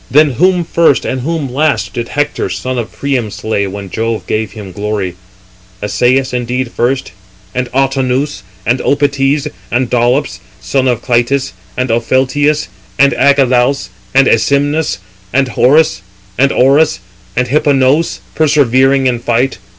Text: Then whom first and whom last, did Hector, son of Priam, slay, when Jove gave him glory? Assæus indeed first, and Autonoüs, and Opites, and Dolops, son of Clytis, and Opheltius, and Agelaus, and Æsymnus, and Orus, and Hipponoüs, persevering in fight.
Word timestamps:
Then 0.09 0.31
whom 0.31 0.63
first 0.63 1.05
and 1.05 1.21
whom 1.21 1.53
last, 1.53 1.93
did 1.93 2.07
Hector, 2.07 2.49
son 2.49 2.79
of 2.79 2.91
Priam, 2.91 3.29
slay, 3.29 3.67
when 3.67 3.91
Jove 3.91 4.25
gave 4.25 4.53
him 4.53 4.71
glory? 4.71 5.13
Assæus 5.79 6.33
indeed 6.33 6.71
first, 6.71 7.11
and 7.53 7.69
Autonoüs, 7.71 8.41
and 8.65 8.79
Opites, 8.81 9.47
and 9.71 9.91
Dolops, 9.91 10.39
son 10.59 10.87
of 10.87 11.03
Clytis, 11.03 11.53
and 11.77 11.91
Opheltius, 11.91 12.67
and 12.97 13.13
Agelaus, 13.13 13.89
and 14.15 14.25
Æsymnus, 14.25 14.97
and 15.31 15.51
Orus, 15.55 16.01
and 16.39 17.47
Hipponoüs, 17.47 18.21
persevering 18.33 19.05
in 19.05 19.19
fight. 19.19 19.59